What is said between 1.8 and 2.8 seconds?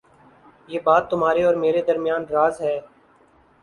درمیان راز ہے